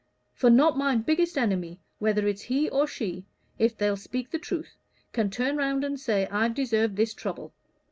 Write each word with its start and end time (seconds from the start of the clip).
For 0.33 0.49
not 0.49 0.79
my 0.79 0.95
biggest 0.95 1.37
enemy, 1.37 1.79
whether 1.99 2.25
it's 2.27 2.41
he 2.41 2.67
or 2.67 2.87
she, 2.87 3.27
if 3.59 3.77
they'll 3.77 3.95
speak 3.95 4.31
the 4.31 4.39
truth, 4.39 4.75
can 5.13 5.29
turn 5.29 5.57
round 5.57 5.83
and 5.83 5.99
say 5.99 6.25
I've 6.31 6.55
deserved 6.55 6.95
this 6.95 7.13
trouble. 7.13 7.53